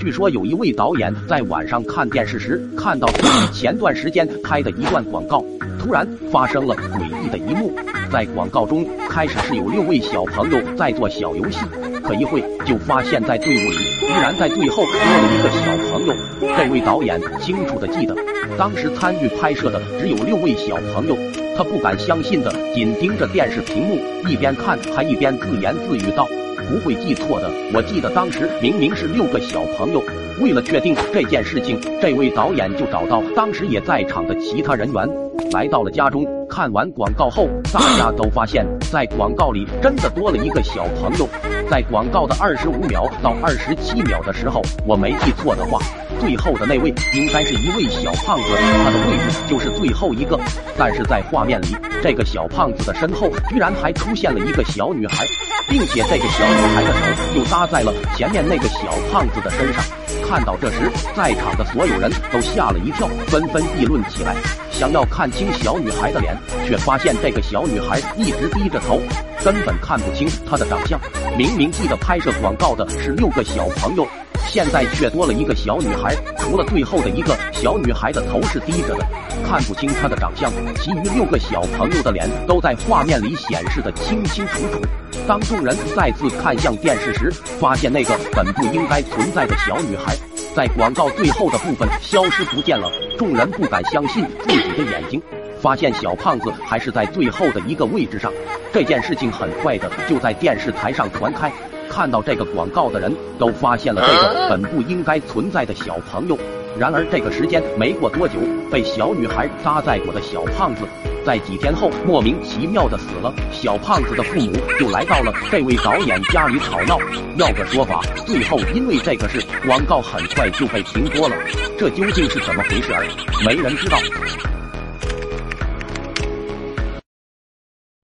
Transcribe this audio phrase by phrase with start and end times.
[0.00, 5.44] 据说有一位导演在晚上看电视时，看到自己前段时间拍的一段广告，
[5.78, 7.70] 突然发生了诡异的一幕。
[8.10, 11.58] 在广告中，开始是有六位小朋友在做小游戏，
[12.02, 16.14] 可一会就发现，在队伍里居然在最后多了一个小朋友。
[16.56, 18.16] 这位导演清楚的记得，
[18.56, 21.16] 当时参与拍摄的只有六位小朋友，
[21.58, 26.26] 他不敢相信的紧盯着电视屏幕，一边看还一边自言自语道。
[26.70, 30.00] 不会记错的，我记得当时明明是六个小朋友。
[30.40, 35.06] 为了确定这件事情，这位导演就找到当时也在场的其他人员，
[35.52, 36.24] 来到了家中。
[36.48, 41.28] 看完广告后，大家都发现，在广告里真的多了一个小朋友。
[41.68, 45.78] 在广告的二十五秒到二十七秒的时候，我没记错的话，
[46.20, 48.48] 最后的那位应该是一位小胖子，
[48.84, 50.38] 他的位置就是最后一个。
[50.78, 55.24] 但是在画面里，这个小胖子的身后居然还出现了一个小女孩。
[55.68, 59.84] 并且这个小女孩的手又搭在了前面那个小胖子的身上。
[60.28, 64.34] 看到这时，在场的所有人都吓了一跳，纷纷议论起来，
[64.72, 69.00] 想要看清小女孩的脸，却发现这个小女孩一直低着头，
[69.44, 71.00] 根本看不清她的长相。
[71.38, 74.04] 明明记得拍摄广告的是六个小朋友。
[74.52, 79.06] 现在却多了一个小女孩，除了最后的一个小女孩的头是低着的，
[79.46, 84.80] 看不清她的长相，其余六个小朋友的脸都在画面里显示的清清楚楚。
[85.28, 90.16] 当众人再次看向电视时，发现那个本不应该存在的小女孩，
[90.52, 92.90] 在广告最后的部分消失不见了。
[93.16, 95.22] 众人不敢相信自己的眼睛，
[95.62, 98.32] 发现小胖子还是在最后的一个位置上。
[98.72, 101.52] 这件事情很快的就在电视台上传开。
[101.90, 106.38] 看到这个广告的人都发现了这个本不应该存在的小朋友。
[106.78, 108.34] 然而这个时间没过多久，
[108.70, 110.82] 被小女孩搭载过的小胖子，
[111.26, 113.34] 在几天后莫名其妙的死了。
[113.50, 116.96] 小胖子的父母就来到了这位导演家里吵闹，
[117.36, 118.00] 要个说法。
[118.24, 121.36] 最后因为这个事，广告很快就被停播了。
[121.76, 123.04] 这究竟是怎么回事儿？
[123.44, 123.98] 没人知道。